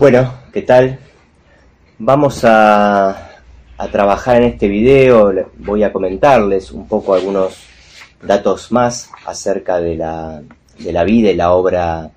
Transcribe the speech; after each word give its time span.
Bueno, 0.00 0.32
¿qué 0.50 0.62
tal? 0.62 0.98
Vamos 1.98 2.42
a, 2.46 3.32
a, 3.76 3.88
trabajar 3.88 4.38
en 4.38 4.44
este 4.44 4.66
video, 4.66 5.30
voy 5.58 5.82
a 5.82 5.92
comentarles 5.92 6.72
un 6.72 6.88
poco 6.88 7.12
algunos 7.12 7.66
datos 8.22 8.72
más 8.72 9.10
acerca 9.26 9.78
de 9.78 9.96
la, 9.96 10.40
de 10.78 10.92
la 10.94 11.04
vida 11.04 11.30
y 11.30 11.36
la 11.36 11.52
obra 11.52 12.12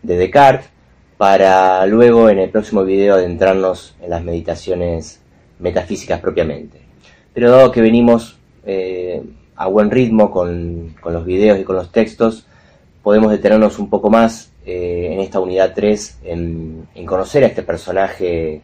de 0.00 0.16
Descartes, 0.16 0.70
para 1.16 1.84
luego 1.86 2.28
en 2.28 2.38
el 2.38 2.50
próximo 2.50 2.84
video 2.84 3.14
adentrarnos 3.16 3.96
en 4.00 4.10
las 4.10 4.22
meditaciones 4.22 5.20
metafísicas 5.58 6.20
propiamente. 6.20 6.82
Pero 7.32 7.50
dado 7.50 7.72
que 7.72 7.80
venimos 7.80 8.38
eh, 8.64 9.24
a 9.56 9.66
buen 9.66 9.90
ritmo 9.90 10.30
con, 10.30 10.94
con, 11.00 11.12
los 11.12 11.24
videos 11.24 11.58
y 11.58 11.64
con 11.64 11.74
los 11.74 11.90
textos, 11.90 12.46
podemos 13.02 13.32
detenernos 13.32 13.80
un 13.80 13.90
poco 13.90 14.08
más 14.08 14.53
eh, 14.66 15.10
en 15.12 15.20
esta 15.20 15.40
unidad 15.40 15.74
3 15.74 16.20
en, 16.24 16.88
conocer 17.04 17.44
a 17.44 17.48
este 17.48 17.62
personaje 17.62 18.62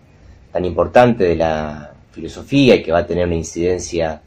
tan 0.50 0.64
importante 0.64 1.24
de 1.24 1.36
la 1.36 1.92
filosofía 2.10 2.76
y 2.76 2.82
que 2.82 2.90
va 2.90 3.00
a 3.00 3.06
tener 3.06 3.26
una 3.26 3.36
incidencia 3.36 4.22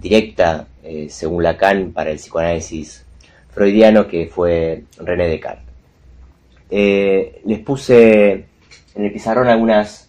directa, 0.00 0.68
eh, 0.84 1.08
según 1.10 1.42
Lacan, 1.42 1.90
para 1.92 2.10
el 2.10 2.18
psicoanálisis 2.18 3.04
freudiano, 3.50 4.06
que 4.06 4.26
fue 4.26 4.84
René 4.98 5.28
Descartes. 5.28 5.64
Eh, 6.70 7.40
les 7.44 7.58
puse 7.58 8.32
en 8.94 9.04
el 9.04 9.12
pizarrón 9.12 9.48
algunas 9.48 10.08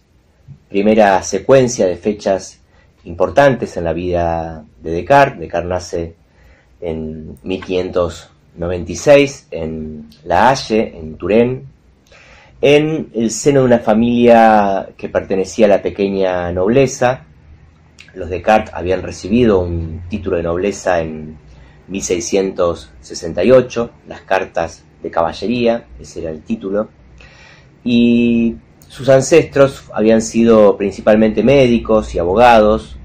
primeras 0.68 1.26
secuencias 1.26 1.88
de 1.88 1.96
fechas 1.96 2.60
importantes 3.04 3.76
en 3.76 3.84
la 3.84 3.92
vida 3.92 4.64
de 4.80 4.90
Descartes. 4.92 5.40
Descartes 5.40 5.68
nace 5.68 6.14
en 6.80 7.38
1596 8.58 9.48
en 9.52 10.10
La 10.24 10.50
Haye, 10.50 10.98
en 10.98 11.16
Turén, 11.16 11.68
en 12.60 13.10
el 13.14 13.30
seno 13.30 13.60
de 13.60 13.66
una 13.66 13.78
familia 13.78 14.88
que 14.96 15.08
pertenecía 15.08 15.66
a 15.66 15.68
la 15.68 15.80
pequeña 15.82 16.50
nobleza. 16.52 17.24
Los 18.14 18.30
Descartes 18.30 18.74
habían 18.74 19.02
recibido 19.02 19.60
un 19.60 20.02
título 20.08 20.38
de 20.38 20.42
nobleza 20.42 21.00
en 21.00 21.38
1668, 21.86 23.90
las 24.08 24.22
cartas 24.22 24.82
de 25.02 25.10
caballería, 25.10 25.86
ese 26.00 26.22
era 26.22 26.30
el 26.30 26.42
título, 26.42 26.88
y 27.84 28.56
sus 28.88 29.08
ancestros 29.08 29.84
habían 29.94 30.20
sido 30.20 30.76
principalmente 30.76 31.44
médicos 31.44 32.12
y 32.14 32.18
abogados, 32.18 32.96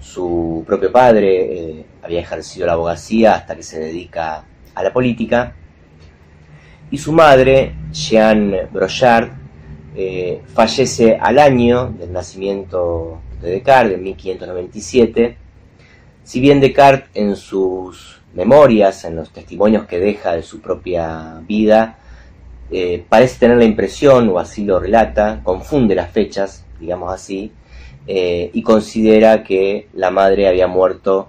su 0.00 0.62
propio 0.66 0.92
padre 0.92 1.70
eh, 1.70 1.86
había 2.02 2.20
ejercido 2.20 2.66
la 2.66 2.74
abogacía 2.74 3.36
hasta 3.36 3.56
que 3.56 3.62
se 3.62 3.80
dedica 3.80 4.44
a 4.78 4.82
la 4.82 4.92
política, 4.92 5.54
y 6.90 6.98
su 6.98 7.12
madre, 7.12 7.74
Jeanne 7.92 8.66
Brochard, 8.72 9.30
eh, 9.94 10.40
fallece 10.54 11.18
al 11.20 11.38
año 11.38 11.88
del 11.98 12.12
nacimiento 12.12 13.20
de 13.42 13.50
Descartes, 13.50 13.94
en 13.94 14.02
1597, 14.04 15.36
si 16.22 16.40
bien 16.40 16.60
Descartes 16.60 17.10
en 17.14 17.36
sus 17.36 18.20
memorias, 18.34 19.04
en 19.04 19.16
los 19.16 19.30
testimonios 19.30 19.86
que 19.86 19.98
deja 19.98 20.34
de 20.34 20.42
su 20.42 20.60
propia 20.60 21.40
vida, 21.46 21.98
eh, 22.70 23.04
parece 23.08 23.38
tener 23.38 23.56
la 23.56 23.64
impresión, 23.64 24.28
o 24.28 24.38
así 24.38 24.64
lo 24.64 24.78
relata, 24.78 25.40
confunde 25.42 25.94
las 25.94 26.10
fechas, 26.10 26.64
digamos 26.78 27.12
así, 27.12 27.50
eh, 28.06 28.50
y 28.52 28.62
considera 28.62 29.42
que 29.42 29.88
la 29.94 30.10
madre 30.10 30.48
había 30.48 30.66
muerto 30.66 31.28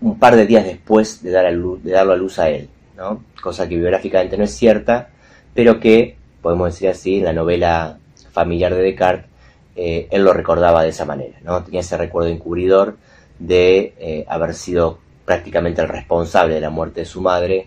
un 0.00 0.18
par 0.18 0.36
de 0.36 0.46
días 0.46 0.64
después 0.64 1.22
de, 1.22 1.30
dar 1.30 1.46
a 1.46 1.50
luz, 1.50 1.82
de 1.82 1.92
darlo 1.92 2.12
a 2.12 2.16
luz 2.16 2.38
a 2.38 2.50
él, 2.50 2.68
¿no? 3.02 3.24
cosa 3.42 3.68
que 3.68 3.76
biográficamente 3.76 4.36
no 4.36 4.44
es 4.44 4.52
cierta, 4.52 5.10
pero 5.54 5.80
que, 5.80 6.16
podemos 6.40 6.72
decir 6.72 6.88
así, 6.88 7.18
en 7.18 7.24
la 7.24 7.32
novela 7.32 7.98
familiar 8.32 8.74
de 8.74 8.82
Descartes, 8.82 9.26
eh, 9.74 10.06
él 10.10 10.22
lo 10.24 10.32
recordaba 10.32 10.82
de 10.82 10.90
esa 10.90 11.04
manera, 11.04 11.38
¿no? 11.42 11.62
tenía 11.64 11.80
ese 11.80 11.96
recuerdo 11.96 12.28
encubridor 12.28 12.96
de 13.38 14.24
haber 14.28 14.54
sido 14.54 14.98
prácticamente 15.24 15.82
el 15.82 15.88
responsable 15.88 16.54
de 16.54 16.60
la 16.60 16.70
muerte 16.70 17.00
de 17.00 17.06
su 17.06 17.20
madre, 17.20 17.66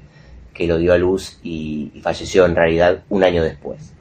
que 0.54 0.68
lo 0.68 0.78
dio 0.78 0.94
a 0.94 0.98
luz 0.98 1.38
y, 1.44 1.92
y 1.94 2.00
falleció 2.00 2.46
en 2.46 2.56
realidad 2.56 3.04
un 3.10 3.24
año 3.24 3.44
después. 3.44 3.92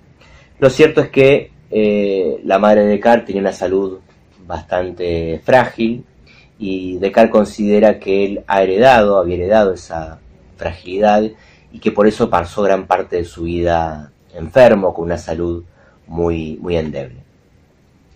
Lo 0.61 0.71
cierto 0.71 1.01
es 1.01 1.09
que 1.09 1.51
eh, 1.71 2.41
la 2.45 2.61
madre 2.61 2.83
de 2.83 2.89
Descartes 2.91 3.27
tenía 3.27 3.43
una 3.43 3.53
salud 3.53 3.99
bastante 4.47 5.41
frágil 5.45 6.05
y 6.59 6.99
Descartes 6.99 7.33
considera 7.33 7.99
que 7.99 8.25
él 8.25 8.45
ha 8.47 8.63
heredado, 8.63 9.19
había 9.19 9.35
heredado 9.35 9.75
esa 9.75 10.21
fragilidad 10.57 11.23
y 11.73 11.79
que 11.79 11.91
por 11.91 12.07
eso 12.07 12.31
pasó 12.31 12.63
gran 12.63 12.87
parte 12.87 13.17
de 13.17 13.25
su 13.25 13.45
vida 13.45 14.13
enfermo, 14.35 14.95
con 14.95 15.07
una 15.07 15.19
salud 15.19 15.65
muy, 16.07 16.59
muy 16.61 16.77
endeble. 16.77 17.17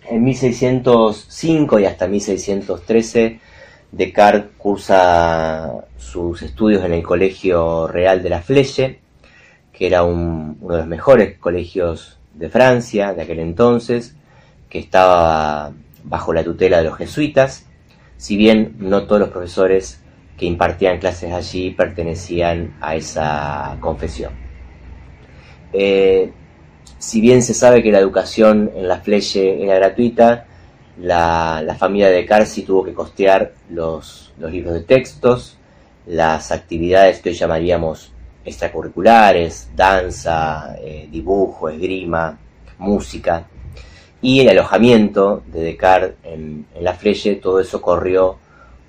En 0.09 0.23
1605 0.23 1.79
y 1.79 1.85
hasta 1.85 2.07
1613 2.07 3.39
Descartes 3.91 4.51
cursa 4.57 5.85
sus 5.97 6.43
estudios 6.43 6.85
en 6.85 6.93
el 6.93 7.01
Colegio 7.01 7.87
Real 7.87 8.21
de 8.21 8.29
la 8.29 8.41
Fleche, 8.41 8.99
que 9.73 9.87
era 9.87 10.03
un, 10.03 10.57
uno 10.61 10.75
de 10.75 10.81
los 10.81 10.87
mejores 10.87 11.37
colegios 11.39 12.19
de 12.35 12.49
Francia 12.49 13.13
de 13.13 13.23
aquel 13.23 13.39
entonces, 13.39 14.15
que 14.69 14.77
estaba 14.77 15.71
bajo 16.03 16.33
la 16.33 16.43
tutela 16.43 16.77
de 16.77 16.83
los 16.83 16.97
jesuitas, 16.97 17.65
si 18.17 18.37
bien 18.37 18.75
no 18.77 19.03
todos 19.07 19.21
los 19.21 19.29
profesores 19.29 20.01
que 20.39 20.45
impartían 20.45 20.99
clases 20.99 21.33
allí 21.33 21.71
pertenecían 21.71 22.77
a 22.79 22.95
esa 22.95 23.77
confesión. 23.81 24.31
Eh, 25.73 26.31
si 26.97 27.19
bien 27.19 27.43
se 27.43 27.53
sabe 27.53 27.83
que 27.83 27.91
la 27.91 27.99
educación 27.99 28.71
en 28.73 28.87
la 28.87 29.01
Fleche 29.01 29.61
era 29.61 29.75
gratuita, 29.75 30.45
la, 31.01 31.75
familia 31.77 32.09
de 32.09 32.25
Carsi 32.25 32.63
tuvo 32.63 32.83
que 32.83 32.93
costear 32.93 33.53
los, 33.69 34.33
libros 34.39 34.73
de 34.73 34.81
textos, 34.81 35.57
las 36.07 36.51
actividades 36.51 37.19
que 37.19 37.29
hoy 37.29 37.35
llamaríamos 37.35 38.11
extracurriculares, 38.43 39.69
danza, 39.75 40.75
eh, 40.81 41.07
dibujo, 41.11 41.69
esgrima, 41.69 42.37
música, 42.77 43.45
y 44.21 44.41
el 44.41 44.49
alojamiento 44.49 45.43
de 45.47 45.61
Descartes 45.63 46.15
en, 46.23 46.65
la 46.79 46.93
Freche, 46.93 47.35
todo 47.35 47.59
eso 47.59 47.81
corrió 47.81 48.37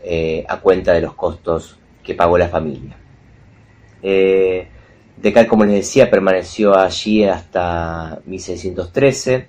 eh, 0.02 0.44
a 0.48 0.60
cuenta 0.60 0.92
de 0.92 1.00
los 1.00 1.14
costos 1.14 1.78
que 2.02 2.14
pagó 2.14 2.38
la 2.38 2.48
familia. 2.48 2.96
Eh, 4.02 4.66
Descartes, 5.16 5.50
como 5.50 5.64
les 5.64 5.74
decía, 5.74 6.10
permaneció 6.10 6.74
allí 6.76 7.24
hasta 7.24 8.20
1613. 8.24 9.48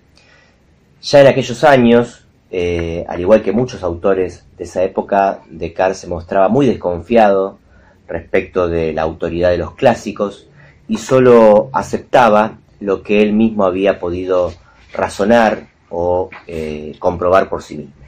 Ya 1.02 1.22
en 1.22 1.28
aquellos 1.28 1.64
años, 1.64 2.28
eh, 2.52 3.06
al 3.08 3.22
igual 3.22 3.42
que 3.42 3.54
muchos 3.54 3.82
autores 3.82 4.46
de 4.58 4.66
esa 4.66 4.84
época, 4.84 5.42
Descartes 5.50 6.00
se 6.00 6.08
mostraba 6.08 6.50
muy 6.50 6.66
desconfiado 6.66 7.60
respecto 8.08 8.68
de 8.68 8.92
la 8.92 9.04
autoridad 9.04 9.52
de 9.52 9.58
los 9.58 9.76
clásicos 9.76 10.48
y 10.90 10.98
solo 10.98 11.70
aceptaba 11.72 12.58
lo 12.82 13.02
que 13.02 13.22
él 13.22 13.32
mismo 13.32 13.64
había 13.64 14.00
podido 14.00 14.52
razonar 14.92 15.68
o 15.90 16.30
eh, 16.48 16.96
comprobar 17.00 17.48
por 17.48 17.64
sí 17.64 17.78
mismo. 17.78 18.01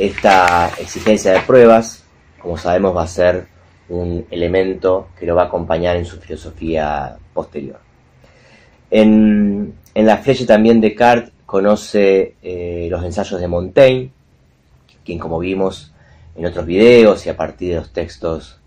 Esta 0.00 0.72
exigencia 0.80 1.30
de 1.30 1.40
pruebas, 1.40 2.04
como 2.40 2.56
sabemos, 2.56 2.96
va 2.96 3.02
a 3.02 3.06
ser 3.06 3.48
un 3.90 4.24
elemento 4.30 5.08
que 5.18 5.26
lo 5.26 5.34
va 5.34 5.42
a 5.42 5.44
acompañar 5.44 5.96
en 5.96 6.06
su 6.06 6.16
filosofía 6.16 7.18
posterior. 7.34 7.78
En, 8.90 9.74
en 9.94 10.06
la 10.06 10.16
flecha 10.16 10.46
también 10.46 10.80
Descartes 10.80 11.32
conoce 11.44 12.36
eh, 12.42 12.88
los 12.90 13.04
ensayos 13.04 13.38
de 13.38 13.46
Montaigne, 13.46 14.10
quien 15.04 15.18
como 15.18 15.38
vimos 15.38 15.92
en 16.34 16.46
otros 16.46 16.64
videos 16.64 17.26
y 17.26 17.28
a 17.28 17.36
partir 17.36 17.68
de 17.68 17.76
los 17.80 17.92
textos 17.92 18.58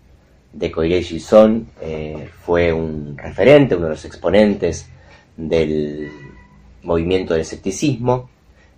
de 0.52 0.70
Coiré 0.70 1.02
Son 1.18 1.66
eh, 1.80 2.30
fue 2.44 2.72
un 2.72 3.18
referente, 3.18 3.74
uno 3.74 3.86
de 3.86 3.94
los 3.94 4.04
exponentes 4.04 4.88
del 5.36 6.12
movimiento 6.84 7.34
del 7.34 7.42
escepticismo, 7.42 8.30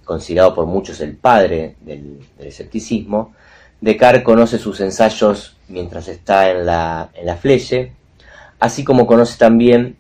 considerado 0.06 0.54
por 0.54 0.64
muchos 0.64 1.00
el 1.02 1.16
padre 1.16 1.76
del, 1.82 2.20
escepticismo. 2.38 3.34
Descartes 3.82 4.22
conoce 4.22 4.58
sus 4.58 4.80
ensayos 4.80 5.58
mientras 5.68 6.08
está 6.08 6.50
en 6.50 6.64
la, 6.64 7.10
en 7.12 7.26
la 7.26 7.36
fleche, 7.36 7.92
así 8.58 8.84
como 8.84 9.06
conoce 9.06 9.36
también 9.36 9.96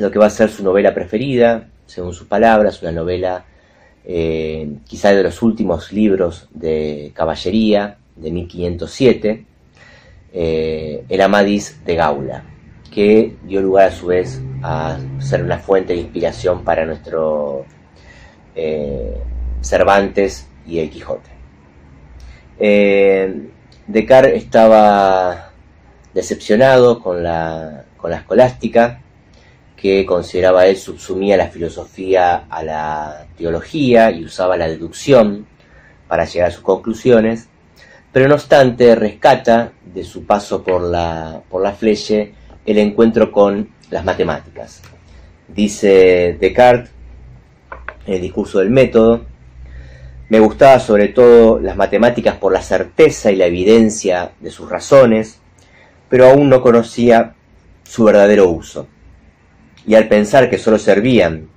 lo 0.00 0.10
que 0.10 0.18
va 0.18 0.26
a 0.26 0.30
ser 0.30 0.50
su 0.50 0.64
novela 0.64 0.92
preferida, 0.94 1.68
según 1.86 2.12
sus 2.12 2.26
palabras, 2.26 2.82
una 2.82 2.90
novela 2.90 3.44
eh, 4.04 4.76
quizá 4.86 5.12
de 5.12 5.22
los 5.22 5.42
últimos 5.42 5.92
libros 5.92 6.48
de 6.50 7.12
caballería 7.14 7.98
de 8.16 8.30
1507, 8.30 9.44
eh, 10.32 11.04
El 11.08 11.20
Amadís 11.20 11.84
de 11.84 11.94
Gaula, 11.94 12.44
que 12.90 13.36
dio 13.44 13.60
lugar 13.60 13.88
a 13.88 13.92
su 13.92 14.06
vez 14.06 14.40
a 14.62 14.98
ser 15.20 15.42
una 15.44 15.58
fuente 15.58 15.92
de 15.92 16.00
inspiración 16.00 16.64
para 16.64 16.84
nuestro 16.84 17.64
eh, 18.58 19.14
Cervantes 19.60 20.48
y 20.66 20.80
el 20.80 20.90
Quijote. 20.90 21.30
Descartes 23.86 24.34
estaba 24.34 25.50
decepcionado 26.12 27.00
con 27.00 27.22
la, 27.22 27.84
con 27.96 28.10
la 28.10 28.18
escolástica, 28.18 29.00
que 29.76 30.04
consideraba 30.04 30.66
él 30.66 30.76
subsumía 30.76 31.36
la 31.36 31.48
filosofía 31.48 32.46
a 32.50 32.62
la 32.64 33.26
teología 33.36 34.10
y 34.10 34.24
usaba 34.24 34.56
la 34.56 34.68
deducción 34.68 35.46
para 36.08 36.24
llegar 36.24 36.48
a 36.48 36.52
sus 36.52 36.62
conclusiones, 36.62 37.48
pero 38.12 38.28
no 38.28 38.34
obstante 38.34 38.94
rescata 38.94 39.72
de 39.84 40.02
su 40.02 40.26
paso 40.26 40.64
por 40.64 40.82
la, 40.82 41.42
por 41.48 41.62
la 41.62 41.72
fleche 41.72 42.34
el 42.66 42.78
encuentro 42.78 43.30
con 43.30 43.70
las 43.90 44.04
matemáticas. 44.04 44.82
Dice 45.46 46.36
Descartes 46.40 46.97
el 48.08 48.20
discurso 48.20 48.58
del 48.58 48.70
método, 48.70 49.24
me 50.28 50.40
gustaba 50.40 50.78
sobre 50.78 51.08
todo 51.08 51.58
las 51.58 51.76
matemáticas 51.76 52.36
por 52.36 52.52
la 52.52 52.60
certeza 52.60 53.30
y 53.30 53.36
la 53.36 53.46
evidencia 53.46 54.32
de 54.40 54.50
sus 54.50 54.68
razones, 54.68 55.40
pero 56.08 56.28
aún 56.28 56.50
no 56.50 56.60
conocía 56.60 57.34
su 57.84 58.04
verdadero 58.04 58.48
uso. 58.50 58.86
Y 59.86 59.94
al 59.94 60.08
pensar 60.08 60.50
que 60.50 60.58
solo 60.58 60.78
servían 60.78 61.48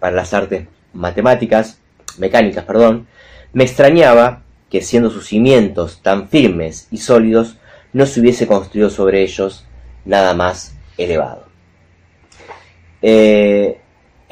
para 0.00 0.16
las 0.16 0.34
artes 0.34 0.68
matemáticas, 0.92 1.78
mecánicas, 2.18 2.64
perdón, 2.64 3.06
me 3.54 3.64
extrañaba 3.64 4.42
que 4.68 4.82
siendo 4.82 5.08
sus 5.08 5.28
cimientos 5.28 6.00
tan 6.02 6.28
firmes 6.28 6.88
y 6.90 6.98
sólidos, 6.98 7.56
no 7.92 8.04
se 8.04 8.20
hubiese 8.20 8.46
construido 8.46 8.90
sobre 8.90 9.22
ellos 9.22 9.64
nada 10.04 10.34
más 10.34 10.76
elevado. 10.98 11.46
Eh, 13.00 13.80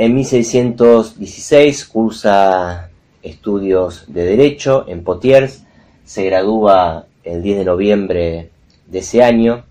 en 0.04 0.14
1616 0.16 1.84
cursa 1.84 2.90
estudios 3.22 4.04
de 4.08 4.24
Derecho 4.24 4.84
en 4.88 5.04
Potiers, 5.04 5.62
se 6.04 6.24
gradúa 6.24 7.06
el 7.22 7.40
10 7.40 7.58
de 7.58 7.64
noviembre 7.64 8.50
de 8.88 8.98
ese 8.98 9.22
año. 9.22 9.64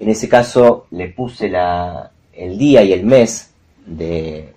En 0.00 0.08
ese 0.08 0.28
caso 0.28 0.86
le 0.90 1.06
puse 1.10 1.48
la, 1.48 2.10
el 2.32 2.58
día 2.58 2.82
y 2.82 2.92
el 2.92 3.04
mes 3.04 3.52
de, 3.86 4.52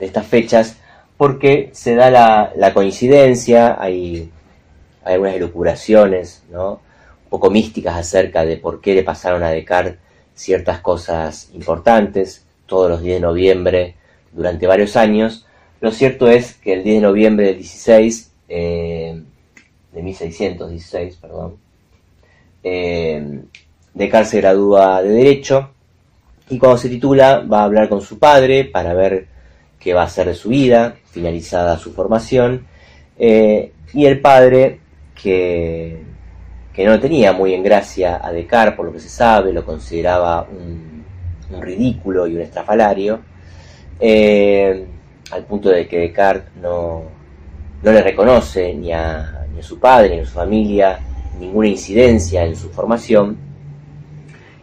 estas 0.00 0.26
fechas 0.26 0.78
porque 1.18 1.68
se 1.74 1.94
da 1.94 2.10
la, 2.10 2.72
coincidencia, 2.72 3.76
hay, 3.78 4.30
hay, 5.04 5.12
algunas 5.12 5.34
elucubraciones, 5.34 6.42
¿no? 6.50 6.80
un 7.24 7.28
poco 7.28 7.50
místicas 7.50 7.96
acerca 7.96 8.46
de 8.46 8.56
por 8.56 8.80
qué 8.80 8.94
le 8.94 9.02
pasaron 9.02 9.42
a 9.42 9.50
Descartes 9.50 9.98
ciertas 10.34 10.80
cosas 10.80 11.50
importantes, 11.52 12.46
todos 12.64 12.90
los 12.90 13.02
10 13.02 13.16
de 13.16 13.20
noviembre 13.20 13.94
durante 14.34 14.66
varios 14.66 14.96
años. 14.96 15.46
Lo 15.80 15.90
cierto 15.90 16.28
es 16.28 16.54
que 16.54 16.74
el 16.74 16.84
10 16.84 16.96
de 16.96 17.02
noviembre 17.02 17.46
del 17.46 17.56
16, 17.56 18.32
eh, 18.48 19.22
de 19.92 20.02
1616, 20.02 21.16
perdón, 21.16 21.56
eh, 22.62 23.42
se 24.24 24.40
gradúa 24.40 25.02
de 25.02 25.10
Derecho 25.10 25.70
y 26.48 26.58
cuando 26.58 26.78
se 26.78 26.88
titula 26.88 27.40
va 27.40 27.60
a 27.60 27.64
hablar 27.64 27.88
con 27.88 28.00
su 28.00 28.18
padre 28.18 28.64
para 28.64 28.94
ver 28.94 29.26
qué 29.78 29.94
va 29.94 30.02
a 30.02 30.06
hacer 30.06 30.26
de 30.26 30.34
su 30.34 30.48
vida, 30.48 30.96
finalizada 31.10 31.78
su 31.78 31.92
formación, 31.92 32.66
eh, 33.18 33.72
y 33.92 34.06
el 34.06 34.20
padre 34.20 34.80
que, 35.20 36.02
que 36.72 36.84
no 36.84 36.98
tenía 36.98 37.32
muy 37.32 37.54
en 37.54 37.62
gracia 37.62 38.20
a 38.22 38.32
Descartes 38.32 38.74
por 38.74 38.86
lo 38.86 38.92
que 38.92 39.00
se 39.00 39.08
sabe, 39.08 39.52
lo 39.52 39.64
consideraba 39.64 40.42
un, 40.42 41.04
un 41.50 41.62
ridículo 41.62 42.26
y 42.26 42.34
un 42.34 42.42
estrafalario, 42.42 43.20
eh, 44.00 44.86
al 45.30 45.44
punto 45.44 45.68
de 45.70 45.86
que 45.88 45.98
Descartes 45.98 46.50
no, 46.60 47.02
no 47.82 47.92
le 47.92 48.02
reconoce 48.02 48.74
ni 48.74 48.92
a, 48.92 49.46
ni 49.54 49.62
su 49.62 49.78
padre 49.78 50.16
ni 50.16 50.22
a 50.22 50.26
su 50.26 50.32
familia 50.32 51.00
ninguna 51.38 51.68
incidencia 51.68 52.44
en 52.44 52.56
su 52.56 52.70
formación, 52.70 53.36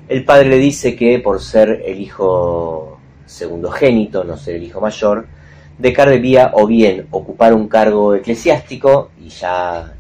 el 0.08 0.26
padre 0.26 0.50
le 0.50 0.58
dice 0.58 0.96
que 0.96 1.20
por 1.20 1.42
ser 1.42 1.84
el 1.86 2.00
hijo 2.00 3.00
segundogénito, 3.26 4.24
no 4.24 4.38
ser 4.38 4.56
el 4.56 4.64
hijo 4.64 4.82
mayor, 4.82 5.28
Descartes 5.78 6.16
debía 6.16 6.52
o 6.54 6.68
bien 6.68 7.08
ocupar 7.12 7.54
un 7.54 7.68
cargo 7.68 8.14
eclesiástico, 8.14 9.10
y 9.20 9.30
ya, 9.30 9.94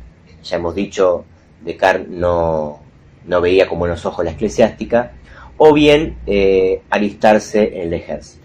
ya 0.43 0.55
hemos 0.57 0.75
dicho, 0.75 1.25
Descartes 1.61 2.09
no, 2.09 2.79
no 3.25 3.41
veía 3.41 3.67
con 3.67 3.79
buenos 3.79 4.05
ojos 4.05 4.23
la 4.25 4.31
eclesiástica, 4.31 5.13
o 5.57 5.73
bien 5.73 6.17
eh, 6.27 6.81
alistarse 6.89 7.81
en 7.81 7.87
el 7.87 7.93
ejército. 7.93 8.40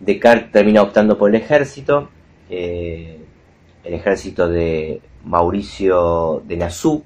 Descartes 0.00 0.52
termina 0.52 0.82
optando 0.82 1.16
por 1.16 1.30
el 1.30 1.36
ejército, 1.36 2.10
eh, 2.50 3.18
el 3.84 3.94
ejército 3.94 4.48
de 4.48 5.00
Mauricio 5.24 6.42
de 6.46 6.56
Nassau, 6.56 7.02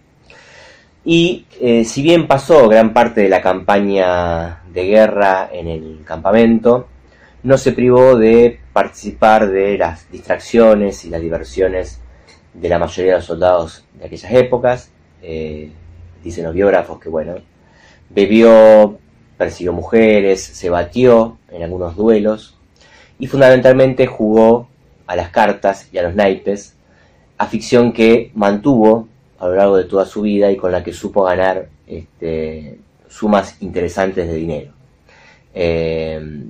y 1.04 1.46
eh, 1.60 1.84
si 1.84 2.02
bien 2.02 2.26
pasó 2.26 2.68
gran 2.68 2.92
parte 2.92 3.22
de 3.22 3.28
la 3.28 3.40
campaña 3.40 4.62
de 4.72 4.84
guerra 4.84 5.48
en 5.52 5.68
el 5.68 6.00
campamento, 6.04 6.88
no 7.42 7.56
se 7.56 7.72
privó 7.72 8.16
de 8.16 8.60
participar 8.72 9.50
de 9.50 9.78
las 9.78 10.10
distracciones 10.10 11.04
y 11.04 11.10
las 11.10 11.22
diversiones 11.22 12.00
de 12.52 12.68
la 12.68 12.78
mayoría 12.78 13.12
de 13.12 13.18
los 13.18 13.26
soldados 13.26 13.84
de 13.94 14.06
aquellas 14.06 14.32
épocas. 14.32 14.90
Eh, 15.22 15.70
dicen 16.22 16.44
los 16.44 16.54
biógrafos 16.54 17.00
que, 17.00 17.08
bueno, 17.08 17.36
bebió, 18.10 18.98
persiguió 19.38 19.72
mujeres, 19.72 20.42
se 20.42 20.68
batió 20.68 21.38
en 21.50 21.62
algunos 21.62 21.96
duelos 21.96 22.59
y 23.20 23.26
fundamentalmente 23.26 24.06
jugó 24.06 24.68
a 25.06 25.14
las 25.14 25.28
cartas 25.30 25.88
y 25.92 25.98
a 25.98 26.02
los 26.02 26.14
naipes, 26.14 26.74
afición 27.38 27.92
que 27.92 28.30
mantuvo 28.34 29.08
a 29.38 29.46
lo 29.46 29.54
largo 29.54 29.76
de 29.76 29.84
toda 29.84 30.06
su 30.06 30.22
vida 30.22 30.50
y 30.50 30.56
con 30.56 30.72
la 30.72 30.82
que 30.82 30.92
supo 30.92 31.22
ganar 31.24 31.68
este, 31.86 32.78
sumas 33.08 33.60
interesantes 33.60 34.26
de 34.26 34.34
dinero. 34.34 34.72
Eh, 35.54 36.44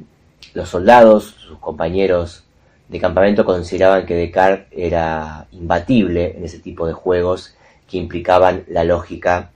los 0.54 0.68
soldados, 0.68 1.36
sus 1.38 1.58
compañeros 1.58 2.44
de 2.88 2.98
campamento 3.00 3.44
consideraban 3.44 4.06
que 4.06 4.14
Descartes 4.14 4.66
era 4.70 5.46
imbatible 5.52 6.36
en 6.36 6.44
ese 6.44 6.58
tipo 6.58 6.86
de 6.86 6.92
juegos 6.92 7.54
que 7.88 7.98
implicaban 7.98 8.64
la 8.68 8.84
lógica 8.84 9.50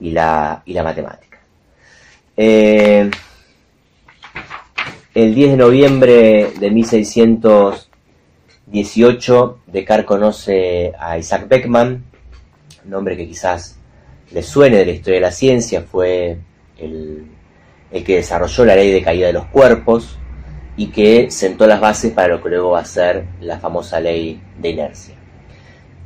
y 0.00 0.10
la, 0.10 0.62
y 0.66 0.72
la 0.74 0.82
matemática. 0.82 1.38
Eh, 2.36 3.10
el 5.24 5.34
10 5.34 5.50
de 5.50 5.56
noviembre 5.56 6.52
de 6.60 6.70
1618, 6.70 9.58
Descartes 9.66 10.06
conoce 10.06 10.92
a 10.96 11.18
Isaac 11.18 11.48
Beckman, 11.48 12.04
nombre 12.84 13.16
que 13.16 13.26
quizás 13.26 13.80
le 14.30 14.44
suene 14.44 14.76
de 14.76 14.86
la 14.86 14.92
historia 14.92 15.16
de 15.16 15.22
la 15.22 15.32
ciencia, 15.32 15.82
fue 15.82 16.38
el, 16.78 17.26
que 17.90 18.14
desarrolló 18.14 18.64
la 18.64 18.76
ley 18.76 18.92
de 18.92 19.02
caída 19.02 19.26
de 19.26 19.32
los 19.32 19.46
cuerpos 19.46 20.16
y 20.76 20.86
que 20.86 21.32
sentó 21.32 21.66
las 21.66 21.80
bases 21.80 22.12
para 22.12 22.28
lo 22.28 22.40
que 22.40 22.50
luego 22.50 22.70
va 22.70 22.78
a 22.80 22.84
ser 22.84 23.24
la 23.40 23.58
famosa 23.58 23.98
ley 23.98 24.40
de 24.60 24.68
inercia. 24.68 25.16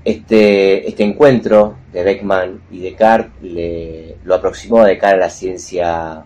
Este, 0.06 0.88
este 0.88 1.04
encuentro 1.04 1.76
de 1.92 2.02
Beckman 2.02 2.62
y 2.70 2.78
Descartes 2.78 3.42
le, 3.42 4.16
lo 4.24 4.36
aproximó 4.36 4.80
a 4.80 4.86
Descartes 4.86 5.18
a 5.18 5.26
la 5.26 5.28
ciencia 5.28 6.24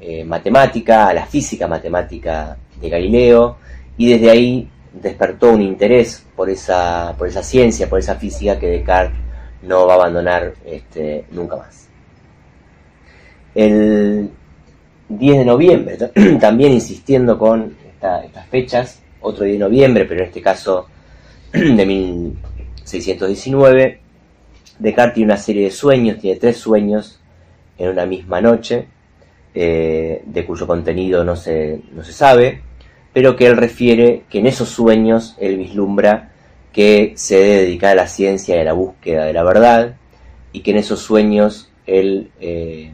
eh, 0.00 0.24
matemática, 0.24 1.08
a 1.08 1.14
la 1.14 1.26
física 1.26 1.66
matemática 1.66 2.56
de 2.80 2.88
Galileo, 2.88 3.56
y 3.96 4.10
desde 4.10 4.30
ahí 4.30 4.70
despertó 4.92 5.52
un 5.52 5.62
interés 5.62 6.24
por 6.36 6.50
esa, 6.50 7.14
por 7.18 7.28
esa 7.28 7.42
ciencia, 7.42 7.88
por 7.88 7.98
esa 7.98 8.14
física 8.14 8.58
que 8.58 8.68
Descartes 8.68 9.18
no 9.62 9.86
va 9.86 9.94
a 9.94 9.96
abandonar 9.96 10.54
este, 10.64 11.24
nunca 11.32 11.56
más. 11.56 11.88
El 13.54 14.30
10 15.08 15.38
de 15.38 15.44
noviembre, 15.44 15.98
también 16.40 16.72
insistiendo 16.72 17.38
con 17.38 17.76
estas 17.92 18.46
fechas, 18.48 19.02
otro 19.20 19.44
10 19.44 19.58
de 19.58 19.64
noviembre, 19.64 20.04
pero 20.04 20.20
en 20.20 20.28
este 20.28 20.40
caso 20.40 20.86
de 21.52 21.86
1619, 21.86 24.00
Descartes 24.78 25.14
tiene 25.14 25.32
una 25.32 25.40
serie 25.40 25.64
de 25.64 25.72
sueños, 25.72 26.18
tiene 26.18 26.38
tres 26.38 26.58
sueños 26.58 27.20
en 27.78 27.88
una 27.88 28.06
misma 28.06 28.40
noche, 28.40 28.86
eh, 29.54 30.22
de 30.24 30.46
cuyo 30.46 30.66
contenido 30.66 31.24
no 31.24 31.36
se, 31.36 31.80
no 31.92 32.04
se 32.04 32.12
sabe, 32.12 32.62
pero 33.12 33.36
que 33.36 33.46
él 33.46 33.56
refiere 33.56 34.24
que 34.28 34.38
en 34.38 34.46
esos 34.46 34.68
sueños 34.68 35.36
él 35.38 35.56
vislumbra 35.56 36.32
que 36.72 37.14
se 37.16 37.36
debe 37.36 37.62
dedicar 37.62 37.92
a 37.92 38.02
la 38.02 38.06
ciencia 38.06 38.56
y 38.56 38.60
a 38.60 38.64
la 38.64 38.72
búsqueda 38.72 39.24
de 39.24 39.32
la 39.32 39.42
verdad, 39.42 39.96
y 40.52 40.60
que 40.60 40.70
en 40.70 40.76
esos 40.78 41.00
sueños 41.00 41.70
él 41.86 42.30
eh, 42.40 42.92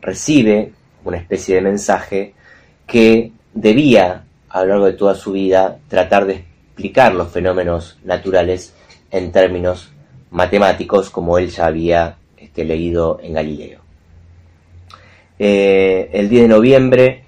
recibe 0.00 0.72
una 1.04 1.18
especie 1.18 1.56
de 1.56 1.60
mensaje 1.60 2.34
que 2.86 3.32
debía 3.52 4.24
a 4.48 4.62
lo 4.62 4.68
largo 4.68 4.86
de 4.86 4.92
toda 4.94 5.14
su 5.14 5.32
vida 5.32 5.78
tratar 5.88 6.26
de 6.26 6.34
explicar 6.34 7.14
los 7.14 7.30
fenómenos 7.30 7.98
naturales 8.04 8.74
en 9.10 9.32
términos 9.32 9.92
matemáticos 10.30 11.10
como 11.10 11.38
él 11.38 11.50
ya 11.50 11.66
había 11.66 12.16
este, 12.36 12.64
leído 12.64 13.18
en 13.22 13.34
Galileo. 13.34 13.79
Eh, 15.42 16.10
el 16.12 16.28
10 16.28 16.42
de 16.42 16.48
noviembre, 16.48 17.24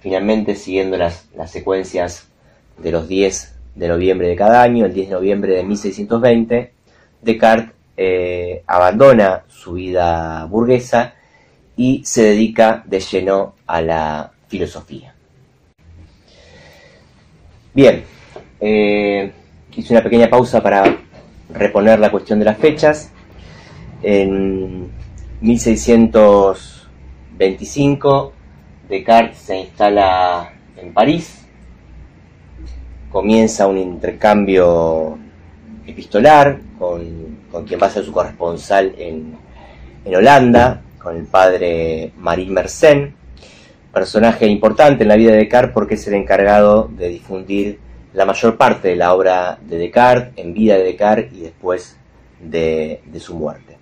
finalmente 0.00 0.54
siguiendo 0.54 0.98
las, 0.98 1.26
secuencias 1.46 2.28
de 2.76 2.92
los 2.92 3.08
10 3.08 3.54
de 3.74 3.88
noviembre 3.88 4.28
de 4.28 4.36
cada 4.36 4.60
año, 4.60 4.84
el 4.84 4.92
10 4.92 5.08
de 5.08 5.14
noviembre 5.14 5.54
de 5.54 5.64
1620, 5.64 6.72
Descartes 7.22 7.70
eh, 7.96 8.62
abandona 8.66 9.44
su 9.48 9.72
vida 9.72 10.44
burguesa 10.44 11.14
y 11.74 12.04
se 12.04 12.24
dedica 12.24 12.84
de 12.84 13.00
lleno 13.00 13.54
a 13.66 13.80
la 13.80 14.30
filosofía. 14.46 15.14
Bien, 17.72 18.04
eh, 18.60 19.32
hice 19.74 19.94
una 19.94 20.02
pequeña 20.02 20.28
pausa 20.28 20.62
para 20.62 20.98
reponer 21.48 21.98
la 21.98 22.10
cuestión 22.10 22.38
de 22.40 22.44
las 22.44 22.58
fechas. 22.58 23.10
En 24.02 24.90
1625 27.38 28.32
Descartes 28.88 29.38
se 29.38 29.58
instala 29.58 30.52
en 30.76 30.92
París, 30.92 31.46
comienza 33.10 33.66
un 33.66 33.78
intercambio 33.78 35.18
epistolar 35.86 36.60
con, 36.78 37.38
quien 37.66 37.80
va 37.80 37.86
a 37.86 37.90
ser 37.90 38.04
su 38.04 38.12
corresponsal 38.12 38.94
en, 38.98 39.36
en 40.04 40.14
Holanda, 40.14 40.82
con 40.98 41.16
el 41.16 41.24
padre 41.24 42.12
Marie 42.18 42.50
Mersenne, 42.50 43.14
personaje 43.92 44.46
importante 44.46 45.04
en 45.04 45.08
la 45.08 45.16
vida 45.16 45.32
de 45.32 45.38
Descartes 45.38 45.72
porque 45.72 45.94
es 45.94 46.06
el 46.06 46.14
encargado 46.14 46.88
de 46.92 47.08
difundir 47.08 47.78
la 48.12 48.24
mayor 48.24 48.56
parte 48.56 48.88
de 48.88 48.96
la 48.96 49.14
obra 49.14 49.58
de 49.62 49.78
Descartes, 49.78 50.32
en 50.36 50.54
vida 50.54 50.76
de 50.76 50.84
Descartes 50.84 51.32
y 51.32 51.40
después 51.40 51.96
de, 52.40 53.00
su 53.18 53.34
muerte. 53.34 53.76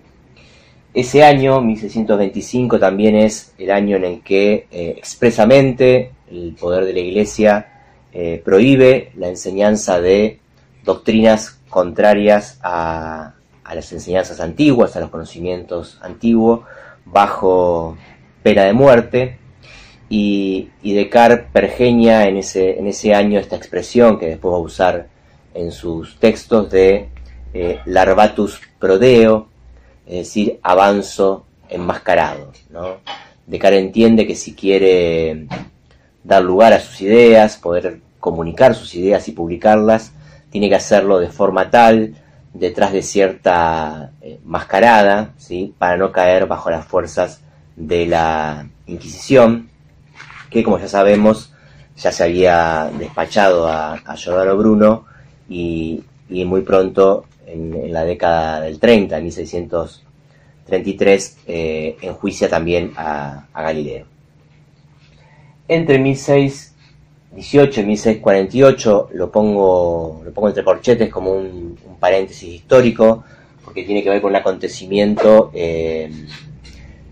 Ese 0.93 1.23
año, 1.23 1.59
1625, 1.59 2.77
también 2.77 3.15
es 3.15 3.53
el 3.57 3.71
año 3.71 3.97
en 3.97 4.05
el 4.05 4.21
que 4.21 4.67
eh, 4.69 4.93
expresamente 4.95 6.11
el 6.29 6.55
poder 6.59 6.85
de 6.85 6.93
la 6.93 6.99
Iglesia 6.99 7.67
eh, 8.11 8.39
prohíbe 8.45 9.11
la 9.17 9.27
enseñanza 9.27 9.99
de 9.99 10.39
doctrinas 10.83 11.59
contrarias 11.67 12.59
a, 12.61 13.33
las 13.73 13.91
enseñanzas 13.91 14.39
antiguas, 14.39 14.95
a 14.95 14.99
los 14.99 15.09
conocimientos 15.09 15.97
antiguos, 16.03 16.61
bajo 17.05 17.97
pena 18.43 18.65
de 18.65 18.73
muerte. 18.73 19.39
Y, 20.09 20.69
Descartes 20.83 21.47
pergeña 21.51 22.27
en 22.27 22.37
ese, 22.37 22.77
en 22.77 22.85
ese 22.85 23.15
año 23.15 23.39
esta 23.39 23.55
expresión 23.55 24.19
que 24.19 24.27
después 24.27 24.53
va 24.53 24.57
a 24.57 24.61
usar 24.61 25.07
en 25.55 25.71
sus 25.71 26.19
textos 26.19 26.69
de 26.69 27.09
eh, 27.55 27.79
larvatus 27.85 28.61
prodeo, 28.77 29.47
es 30.05 30.27
decir, 30.27 30.59
avanzo 30.63 31.45
enmascarado. 31.69 32.51
¿no? 32.69 32.97
Descartes 33.47 33.79
entiende 33.81 34.27
que 34.27 34.35
si 34.35 34.53
quiere 34.53 35.47
dar 36.23 36.43
lugar 36.43 36.73
a 36.73 36.79
sus 36.79 37.01
ideas, 37.01 37.57
poder 37.57 37.99
comunicar 38.19 38.75
sus 38.75 38.95
ideas 38.95 39.27
y 39.27 39.31
publicarlas, 39.33 40.13
tiene 40.49 40.69
que 40.69 40.75
hacerlo 40.75 41.19
de 41.19 41.29
forma 41.29 41.69
tal, 41.69 42.15
detrás 42.53 42.93
de 42.93 43.01
cierta 43.01 44.11
eh, 44.21 44.39
mascarada, 44.43 45.33
¿sí? 45.37 45.73
para 45.77 45.97
no 45.97 46.11
caer 46.11 46.45
bajo 46.45 46.69
las 46.69 46.85
fuerzas 46.85 47.41
de 47.75 48.05
la 48.05 48.67
Inquisición 48.85 49.69
que 50.53 50.63
como 50.63 50.77
ya 50.77 50.87
sabemos 50.87 51.51
ya 51.97 52.11
se 52.11 52.23
había 52.23 52.89
despachado 52.97 53.67
a, 53.67 53.97
Giordano 54.15 54.55
Bruno 54.55 55.05
y, 55.49 56.03
muy 56.29 56.61
pronto, 56.61 57.25
en, 57.45 57.91
la 57.91 58.05
década 58.05 58.61
del 58.61 58.79
30, 58.79 59.17
en 59.17 59.23
1633, 59.23 61.37
eh, 61.47 61.97
enjuicia 62.01 62.47
también 62.49 62.93
a, 62.95 63.47
Galileo. 63.53 64.05
Entre 65.67 65.99
1618 65.99 67.81
y 67.81 67.85
1648 67.85 69.09
lo 69.13 69.31
pongo, 69.31 70.21
lo 70.23 70.31
pongo 70.33 70.47
entre 70.49 70.63
corchetes 70.63 71.09
como 71.09 71.31
un, 71.31 71.77
paréntesis 71.99 72.55
histórico, 72.55 73.23
porque 73.63 73.83
tiene 73.83 74.03
que 74.03 74.09
ver 74.09 74.21
con 74.21 74.31
un 74.31 74.35
acontecimiento 74.35 75.51
eh, 75.53 76.11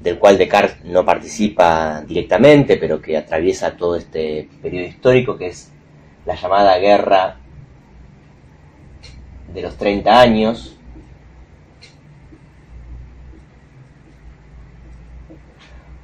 del 0.02 0.20
cual 0.20 0.38
Descartes 0.38 0.84
no 0.84 1.06
participa 1.06 2.04
directamente, 2.06 2.76
pero 2.76 3.02
que 3.02 3.16
atraviesa 3.16 3.78
todo 3.78 3.96
este 3.96 4.50
periodo 4.62 4.88
histórico, 4.88 5.38
que 5.38 5.48
es 5.48 5.72
la 6.26 6.36
llamada 6.36 6.78
Guerra 6.78 7.38
de 9.54 9.62
los 9.62 9.78
30 9.78 10.20
años, 10.20 10.76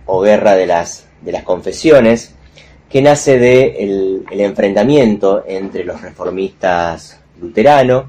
o 0.06 0.22
Guerra 0.22 0.56
de 0.56 0.66
las, 0.66 1.08
de 1.22 1.32
las 1.32 1.44
Confesiones, 1.44 2.34
que 2.90 3.02
nace 3.02 3.38
del 3.38 4.26
de 4.26 4.26
el 4.32 4.42
enfrentamiento 4.42 5.44
entre 5.46 5.84
los 5.84 6.02
reformistas 6.02 7.20
luteranos, 7.42 8.06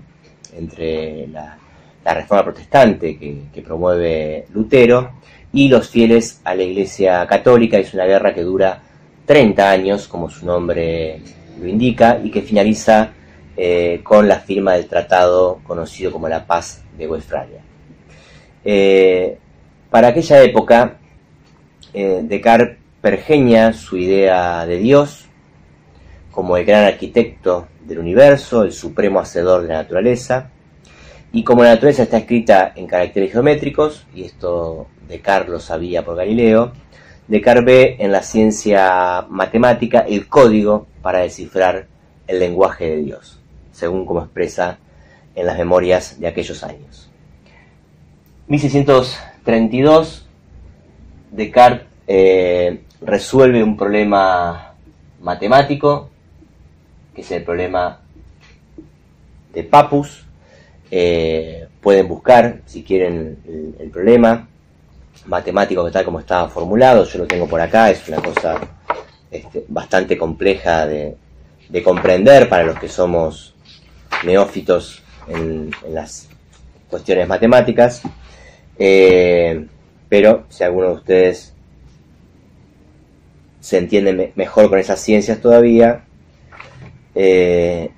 entre 0.57 1.27
la, 1.29 1.57
reforma 2.05 2.45
protestante 2.45 3.19
que 3.19 3.61
promueve 3.61 4.47
Lutero, 4.55 5.19
y 5.53 5.69
los 5.69 5.89
fieles 5.89 6.41
a 6.45 6.55
la 6.55 6.63
Iglesia 6.63 7.27
Católica. 7.27 7.79
Es 7.79 7.95
una 7.95 8.05
guerra 8.05 8.35
que 8.35 8.43
dura 8.43 8.83
30 9.27 9.71
años, 9.71 10.09
como 10.09 10.31
su 10.31 10.47
nombre 10.47 11.21
lo 11.61 11.67
indica, 11.67 12.21
y 12.23 12.31
que 12.31 12.43
finaliza 12.43 13.11
eh, 13.61 14.03
con 14.05 14.29
la 14.29 14.39
firma 14.39 14.75
del 14.75 14.87
tratado 14.87 15.59
conocido 15.65 16.13
como 16.13 16.29
la 16.29 16.47
Paz 16.47 16.85
de 16.97 17.09
Westfalia. 17.09 17.61
Eh, 18.65 19.37
para 19.91 20.09
aquella 20.09 20.41
época, 20.45 20.99
eh, 21.93 22.21
Descartes 22.23 22.79
pergeña 23.01 23.73
su 23.73 23.97
idea 23.97 24.65
de 24.65 24.79
Dios 24.79 25.27
como 26.31 26.57
el 26.57 26.65
gran 26.65 26.85
arquitecto 26.85 27.67
del 27.85 27.99
universo, 27.99 28.63
el 28.63 28.73
supremo 28.73 29.19
hacedor 29.19 29.63
de 29.63 29.69
la 29.69 29.83
naturaleza, 29.83 30.51
y 31.33 31.43
como 31.43 31.65
la 31.65 31.71
naturaleza 31.71 32.05
está 32.05 32.19
escrita 32.19 32.73
en 32.77 32.87
caracteres 32.87 33.33
geométricos, 33.33 34.07
y 34.15 34.23
esto 34.23 34.87
Descartes 35.09 35.51
lo 35.51 35.59
sabía 35.59 36.05
por 36.05 36.15
Galileo, 36.15 36.71
Descartes 37.27 37.65
ve 37.65 37.97
en 37.99 38.13
la 38.13 38.23
ciencia 38.23 39.27
matemática 39.29 40.01
el 40.01 40.29
código 40.29 40.87
para 41.03 41.21
descifrar 41.21 41.89
el 42.29 42.39
lenguaje 42.39 42.89
de 42.91 42.97
Dios, 42.99 43.38
según 43.79 44.05
como 44.05 44.21
expresa 44.21 44.79
en 45.35 45.47
las 45.47 45.57
memorias 45.57 46.19
de 46.19 46.27
aquellos 46.27 46.65
años. 46.65 47.09
1632, 48.49 50.27
Descartes 51.31 51.87
eh, 52.07 52.81
resuelve 53.03 53.63
un 53.63 53.77
problema 53.77 54.75
matemático, 55.21 56.09
que 57.15 57.21
es 57.21 57.31
el 57.31 57.45
problema 57.45 58.01
de 59.53 59.63
Papus. 59.65 60.25
Eh, 60.91 61.69
pueden 61.81 62.09
buscar, 62.09 62.63
si 62.65 62.83
quieren, 62.83 63.75
el 63.79 63.91
problema 63.91 64.49
matemático 65.27 65.91
tal 65.91 66.05
como 66.05 66.21
estaba 66.21 66.49
formulado, 66.49 67.05
yo 67.05 67.19
lo 67.19 67.27
tengo 67.27 67.47
por 67.47 67.61
acá, 67.61 67.91
es 67.91 68.09
una 68.09 68.19
cosa 68.23 68.59
este, 69.31 69.65
bastante 69.69 70.17
compleja 70.17 70.87
de, 70.87 71.17
comprender 71.85 72.49
para 72.49 72.65
los 72.65 72.79
que 72.79 72.89
somos 72.89 73.55
neófitos 74.25 75.03
en, 75.29 75.71
las 75.91 76.29
cuestiones 76.89 77.29
matemáticas, 77.29 78.03
eh, 78.79 79.67
pero 80.09 80.47
si 80.49 80.65
alguno 80.65 80.89
de 80.89 80.95
ustedes 80.95 81.55
se 83.61 83.79
entiende 83.79 84.33
mejor 84.35 84.71
con 84.71 84.79
esas 84.79 85.01
ciencias 85.01 85.41
todavía, 85.41 86.05
eh, 87.15 87.91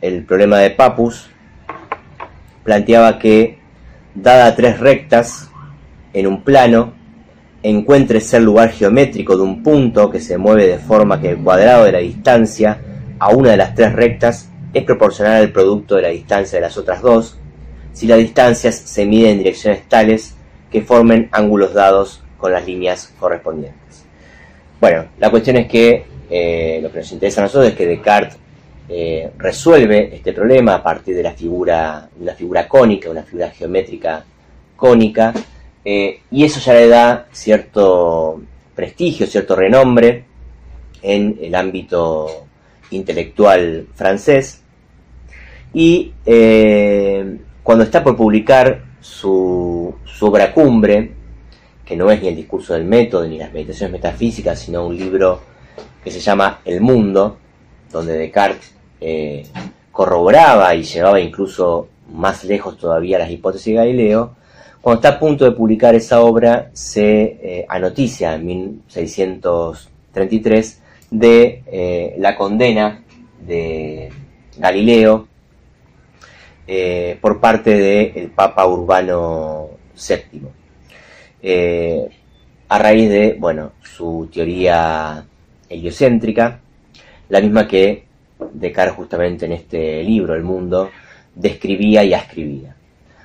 el 0.00 0.24
problema 0.24 0.58
de 0.58 0.70
Papus 0.70 1.28
planteaba 2.64 3.18
que, 3.18 3.58
dada 4.14 4.54
tres 4.54 4.78
rectas, 4.78 5.50
en 6.12 6.26
un 6.26 6.42
plano, 6.42 6.94
encuentre 7.62 8.20
el 8.32 8.44
lugar 8.44 8.70
geométrico 8.70 9.36
de 9.36 9.42
un 9.42 9.62
punto 9.62 10.10
que 10.10 10.20
se 10.20 10.38
mueve 10.38 10.66
de 10.66 10.78
forma 10.78 11.20
que 11.20 11.30
el 11.30 11.38
cuadrado 11.38 11.84
de 11.84 11.92
la 11.92 11.98
distancia 11.98 12.80
a 13.18 13.30
una 13.30 13.50
de 13.50 13.56
las 13.56 13.74
tres 13.74 13.92
rectas 13.92 14.48
es 14.78 14.84
proporcional 14.84 15.42
al 15.42 15.52
producto 15.52 15.96
de 15.96 16.02
la 16.02 16.08
distancia 16.08 16.58
de 16.58 16.62
las 16.62 16.76
otras 16.76 17.02
dos, 17.02 17.38
si 17.92 18.06
las 18.06 18.18
distancias 18.18 18.76
se 18.76 19.06
miden 19.06 19.32
en 19.32 19.38
direcciones 19.38 19.88
tales 19.88 20.34
que 20.70 20.82
formen 20.82 21.28
ángulos 21.32 21.74
dados 21.74 22.22
con 22.38 22.52
las 22.52 22.66
líneas 22.66 23.12
correspondientes. 23.18 24.04
Bueno, 24.80 25.06
la 25.18 25.30
cuestión 25.30 25.56
es 25.56 25.66
que 25.66 26.06
eh, 26.30 26.78
lo 26.82 26.92
que 26.92 26.98
nos 26.98 27.12
interesa 27.12 27.40
a 27.40 27.44
nosotros 27.44 27.70
es 27.70 27.76
que 27.76 27.86
Descartes 27.86 28.38
eh, 28.88 29.30
resuelve 29.36 30.14
este 30.14 30.32
problema 30.32 30.76
a 30.76 30.82
partir 30.82 31.14
de 31.14 31.22
la 31.22 31.32
figura, 31.32 32.08
una 32.20 32.34
figura 32.34 32.68
cónica, 32.68 33.10
una 33.10 33.22
figura 33.22 33.50
geométrica 33.50 34.24
cónica, 34.76 35.34
eh, 35.84 36.20
y 36.30 36.44
eso 36.44 36.60
ya 36.60 36.74
le 36.74 36.88
da 36.88 37.26
cierto 37.32 38.40
prestigio, 38.74 39.26
cierto 39.26 39.56
renombre 39.56 40.24
en 41.02 41.38
el 41.42 41.54
ámbito 41.54 42.46
intelectual 42.90 43.88
francés. 43.94 44.62
Y 45.72 46.12
eh, 46.24 47.38
cuando 47.62 47.84
está 47.84 48.02
por 48.02 48.16
publicar 48.16 48.82
su, 49.00 49.94
obra 50.20 50.52
cumbre, 50.52 51.12
que 51.84 51.96
no 51.96 52.10
es 52.10 52.20
ni 52.20 52.28
el 52.28 52.36
discurso 52.36 52.74
del 52.74 52.84
método 52.84 53.26
ni 53.26 53.38
las 53.38 53.52
meditaciones 53.52 53.92
metafísicas, 53.92 54.58
sino 54.58 54.86
un 54.86 54.96
libro 54.96 55.40
que 56.02 56.10
se 56.10 56.20
llama 56.20 56.60
El 56.64 56.80
Mundo, 56.80 57.38
donde 57.90 58.18
Descartes 58.18 58.74
eh, 59.00 59.46
corroboraba 59.92 60.74
y 60.74 60.82
llevaba 60.82 61.20
incluso 61.20 61.88
más 62.12 62.44
lejos 62.44 62.78
todavía 62.78 63.18
las 63.18 63.30
hipótesis 63.30 63.66
de 63.66 63.74
Galileo, 63.74 64.36
cuando 64.80 65.00
está 65.00 65.16
a 65.16 65.18
punto 65.18 65.44
de 65.44 65.50
publicar 65.52 65.94
esa 65.94 66.22
obra, 66.22 66.70
se 66.72 67.38
eh, 67.42 67.66
anoticia 67.68 68.34
en 68.34 68.46
1633 68.46 70.82
de 71.10 71.62
eh, 71.66 72.14
la 72.18 72.34
condena 72.36 73.02
de 73.44 74.10
Galileo 74.56 75.27
eh, 76.70 77.16
por 77.18 77.40
parte 77.40 77.78
del 77.78 78.30
Papa 78.30 78.66
Urbano 78.66 79.70
VII. 79.96 80.42
Eh, 81.42 82.06
a 82.68 82.78
raíz 82.78 83.08
de, 83.08 83.36
bueno, 83.38 83.72
su 83.82 84.28
teoría 84.30 85.24
heliocéntrica, 85.66 86.60
la 87.30 87.40
misma 87.40 87.66
que 87.66 88.04
Descartes 88.52 88.94
justamente 88.94 89.46
en 89.46 89.52
este 89.52 90.04
libro, 90.04 90.34
El 90.34 90.42
Mundo, 90.42 90.90
describía 91.34 92.04
y 92.04 92.12
ascribía. 92.12 92.76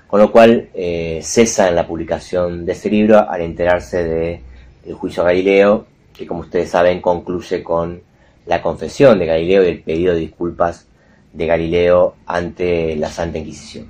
Con 0.07 0.21
lo 0.21 0.31
cual 0.31 0.69
eh, 0.73 1.19
cesa 1.21 1.67
en 1.67 1.75
la 1.75 1.85
publicación 1.85 2.65
de 2.65 2.71
ese 2.71 2.89
libro 2.89 3.29
al 3.29 3.41
enterarse 3.41 4.03
del 4.05 4.39
el 4.85 4.93
juicio 4.93 5.21
a 5.21 5.27
Galileo, 5.27 5.85
que 6.15 6.25
como 6.25 6.39
ustedes 6.41 6.69
saben 6.69 7.01
concluye 7.01 7.61
con 7.61 8.01
la 8.45 8.61
confesión 8.61 9.19
de 9.19 9.25
Galileo 9.25 9.63
y 9.63 9.67
el 9.67 9.81
pedido 9.81 10.13
de 10.13 10.21
disculpas 10.21 10.87
de 11.33 11.47
Galileo 11.47 12.15
ante 12.25 12.95
la 12.95 13.09
Santa 13.09 13.39
Inquisición. 13.39 13.87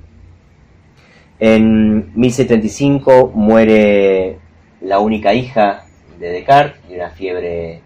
En 1.38 2.12
1635 2.14 3.30
muere 3.34 4.38
la 4.80 4.98
única 4.98 5.32
hija 5.34 5.84
de 6.18 6.30
Descartes 6.30 6.88
de 6.88 6.96
una 6.96 7.10
fiebre 7.10 7.82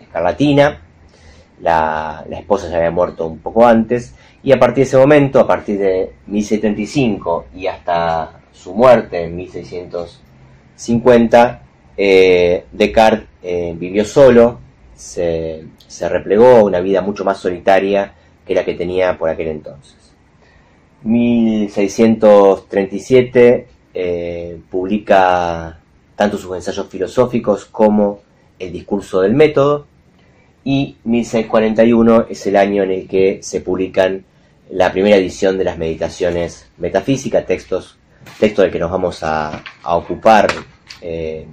escarlatina. 0.00 0.82
La, 1.60 2.24
la, 2.28 2.38
esposa 2.38 2.68
ya 2.70 2.76
había 2.78 2.90
muerto 2.90 3.26
un 3.26 3.38
poco 3.38 3.66
antes 3.66 4.14
y 4.42 4.52
a 4.52 4.58
partir 4.58 4.76
de 4.76 4.82
ese 4.84 4.96
momento, 4.96 5.38
a 5.38 5.46
partir 5.46 5.78
de 5.78 6.14
1635 6.26 7.48
y 7.54 7.66
hasta 7.66 8.40
su 8.50 8.74
muerte 8.74 9.24
en 9.24 9.36
1650, 9.36 11.62
eh, 11.98 12.64
Descartes 12.72 13.28
eh, 13.42 13.74
vivió 13.76 14.06
solo, 14.06 14.58
se, 14.94 15.64
se 15.86 16.08
replegó 16.08 16.56
a 16.56 16.64
una 16.64 16.80
vida 16.80 17.02
mucho 17.02 17.26
más 17.26 17.36
solitaria 17.36 18.14
la 18.54 18.64
que 18.64 18.74
tenía 18.74 19.18
por 19.18 19.30
aquel 19.30 19.48
entonces. 19.48 19.96
1637 21.02 23.66
eh, 23.94 24.60
publica 24.70 25.80
tanto 26.14 26.36
sus 26.36 26.54
ensayos 26.54 26.86
filosóficos 26.88 27.64
como 27.64 28.20
el 28.58 28.70
discurso 28.72 29.22
del 29.22 29.32
método 29.34 29.86
y 30.64 30.96
1641 31.04 32.26
es 32.28 32.46
el 32.46 32.56
año 32.56 32.82
en 32.82 32.90
el 32.90 33.08
que 33.08 33.38
se 33.42 33.62
publican 33.62 34.26
la 34.70 34.92
primera 34.92 35.16
edición 35.16 35.58
de 35.58 35.64
las 35.64 35.78
meditaciones 35.78 36.68
metafísicas, 36.76 37.46
textos, 37.46 37.98
texto 38.38 38.62
del 38.62 38.70
que 38.70 38.78
nos 38.78 38.90
vamos 38.90 39.22
a, 39.22 39.62
ocupar 39.84 40.48
eh, 41.00 41.46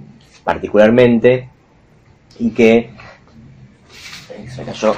particularmente 0.44 1.48
y 2.38 2.50
que 2.50 2.90
se 4.54 4.62
cayó 4.62 4.94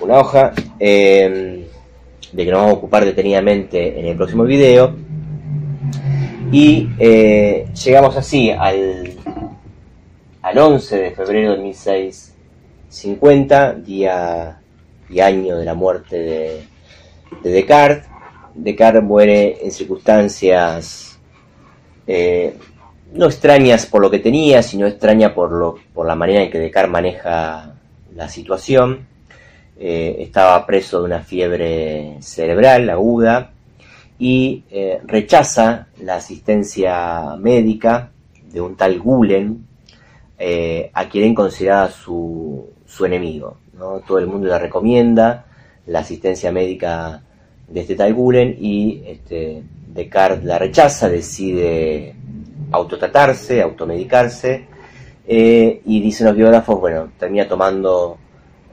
una 0.00 0.18
hoja 0.18 0.52
eh, 0.78 1.68
de 2.32 2.44
que 2.44 2.50
nos 2.50 2.60
vamos 2.60 2.74
a 2.74 2.78
ocupar 2.78 3.04
detenidamente 3.04 3.98
en 3.98 4.06
el 4.06 4.16
próximo 4.16 4.44
video 4.44 4.94
y 6.52 6.88
eh, 6.98 7.66
llegamos 7.84 8.16
así 8.16 8.50
al, 8.50 9.12
al 10.42 10.58
11 10.58 10.96
de 10.96 11.10
febrero 11.12 11.52
de 11.52 11.58
1650 11.62 13.74
día 13.74 14.58
y 15.10 15.20
año 15.20 15.56
de 15.56 15.64
la 15.64 15.74
muerte 15.74 16.18
de 16.18 16.74
de 17.42 17.50
Descartes. 17.50 18.08
Descartes 18.54 19.02
muere 19.02 19.64
en 19.64 19.72
circunstancias 19.72 21.18
eh, 22.06 22.56
no 23.12 23.26
extrañas 23.26 23.86
por 23.86 24.00
lo 24.00 24.10
que 24.10 24.18
tenía, 24.18 24.62
sino 24.62 24.86
extraña 24.86 25.34
por, 25.34 25.52
lo, 25.52 25.76
por 25.92 26.06
la 26.06 26.14
manera 26.14 26.42
en 26.42 26.50
que 26.50 26.58
Descartes 26.58 26.90
maneja 26.90 27.74
la 28.14 28.28
situación. 28.28 29.06
Eh, 29.78 30.16
estaba 30.20 30.64
preso 30.66 31.00
de 31.00 31.06
una 31.06 31.20
fiebre 31.20 32.16
cerebral 32.20 32.88
aguda 32.90 33.50
y 34.18 34.62
eh, 34.70 35.00
rechaza 35.04 35.88
la 36.00 36.16
asistencia 36.16 37.36
médica 37.38 38.10
de 38.52 38.60
un 38.60 38.76
tal 38.76 38.98
Gulen, 39.00 39.66
a 40.92 41.08
quien 41.08 41.34
consideraba 41.34 41.88
su, 41.90 42.68
su 42.84 43.06
enemigo. 43.06 43.56
¿no? 43.72 44.00
Todo 44.00 44.18
el 44.18 44.26
mundo 44.26 44.48
le 44.48 44.58
recomienda 44.58 45.46
la 45.86 46.00
asistencia 46.00 46.52
médica 46.52 47.22
de 47.68 47.80
este 47.80 47.94
tal 47.94 48.12
Gulen 48.14 48.56
y 48.60 49.02
este, 49.06 49.62
Descartes 49.94 50.44
la 50.44 50.58
rechaza, 50.58 51.08
decide 51.08 52.14
autotratarse, 52.72 53.62
automedicarse 53.62 54.66
eh, 55.26 55.80
y 55.84 56.00
dicen 56.00 56.26
los 56.26 56.36
biógrafos, 56.36 56.80
bueno, 56.80 57.10
termina 57.16 57.46
tomando 57.46 58.18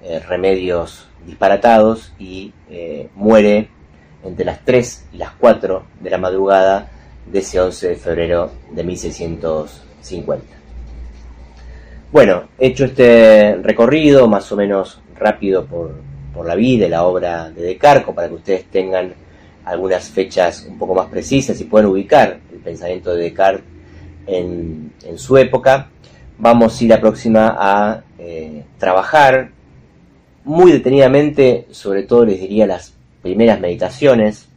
eh, 0.03 0.19
remedios 0.19 1.07
disparatados 1.25 2.13
y 2.17 2.53
eh, 2.69 3.09
muere 3.15 3.69
entre 4.23 4.45
las 4.45 4.63
3 4.65 5.05
y 5.13 5.17
las 5.17 5.31
4 5.33 5.83
de 5.99 6.09
la 6.09 6.17
madrugada 6.17 6.89
de 7.31 7.39
ese 7.39 7.59
11 7.59 7.89
de 7.89 7.95
febrero 7.95 8.51
de 8.71 8.83
1650. 8.83 10.45
Bueno, 12.11 12.43
hecho 12.57 12.85
este 12.85 13.57
recorrido 13.61 14.27
más 14.27 14.51
o 14.51 14.55
menos 14.57 15.01
rápido 15.15 15.65
por, 15.65 15.95
por 16.33 16.45
la 16.45 16.55
vida 16.55 16.85
y 16.85 16.89
la 16.89 17.03
obra 17.03 17.49
de 17.49 17.61
Descartes, 17.61 18.13
para 18.13 18.27
que 18.27 18.35
ustedes 18.35 18.65
tengan 18.65 19.13
algunas 19.63 20.09
fechas 20.09 20.65
un 20.67 20.77
poco 20.77 20.95
más 20.95 21.07
precisas 21.07 21.61
y 21.61 21.65
puedan 21.65 21.89
ubicar 21.89 22.39
el 22.51 22.59
pensamiento 22.59 23.13
de 23.13 23.23
Descartes 23.23 23.63
en, 24.27 24.91
su 25.15 25.37
época. 25.37 25.89
Vamos 26.37 26.79
a 26.79 26.83
ir 26.83 26.89
la 26.89 26.99
próxima 26.99 27.55
a 27.57 28.01
eh, 28.17 28.63
trabajar 28.77 29.51
muy 30.43 30.71
detenidamente, 30.71 31.67
sobre 31.71 32.03
todo 32.03 32.25
les 32.25 32.39
diría 32.39 32.65
las 32.65 32.93
primeras 33.21 33.59
meditaciones, 33.59 34.47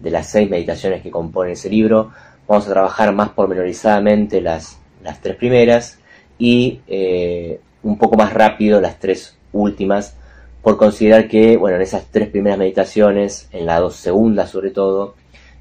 de 0.00 0.10
las 0.10 0.28
seis 0.28 0.50
meditaciones 0.50 1.02
que 1.02 1.10
componen 1.10 1.52
ese 1.52 1.70
libro, 1.70 2.12
vamos 2.46 2.66
a 2.66 2.72
trabajar 2.72 3.12
más 3.14 3.30
pormenorizadamente 3.30 4.40
las, 4.40 4.78
las 5.02 5.20
tres 5.20 5.36
primeras 5.36 5.98
y 6.38 6.80
eh, 6.86 7.60
un 7.82 7.96
poco 7.96 8.16
más 8.16 8.32
rápido 8.32 8.80
las 8.80 8.98
tres 8.98 9.36
últimas 9.52 10.16
por 10.62 10.76
considerar 10.76 11.28
que, 11.28 11.56
bueno, 11.56 11.76
en 11.76 11.82
esas 11.82 12.06
tres 12.10 12.28
primeras 12.28 12.58
meditaciones, 12.58 13.48
en 13.52 13.66
la 13.66 13.80
dos 13.80 13.96
segunda 13.96 14.46
sobre 14.46 14.70
todo, 14.70 15.14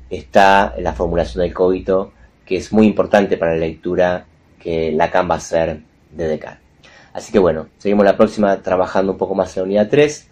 está 0.09 0.75
la 0.79 0.93
formulación 0.93 1.43
del 1.43 1.53
cogito, 1.53 2.13
que 2.45 2.57
es 2.57 2.71
muy 2.71 2.87
importante 2.87 3.37
para 3.37 3.53
la 3.53 3.59
lectura 3.59 4.25
que 4.59 4.91
Lacan 4.91 5.29
va 5.29 5.35
a 5.35 5.37
hacer 5.37 5.81
de 6.11 6.27
Descartes. 6.27 6.63
Así 7.13 7.31
que 7.31 7.39
bueno, 7.39 7.67
seguimos 7.77 8.05
la 8.05 8.17
próxima 8.17 8.61
trabajando 8.61 9.11
un 9.11 9.17
poco 9.17 9.35
más 9.35 9.55
en 9.55 9.61
la 9.61 9.65
unidad 9.65 9.87
3. 9.89 10.29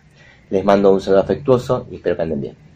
Les 0.49 0.65
mando 0.65 0.91
un 0.91 0.99
saludo 0.99 1.21
afectuoso 1.21 1.87
y 1.91 1.95
espero 1.95 2.15
que 2.17 2.23
anden 2.23 2.41
bien. 2.41 2.70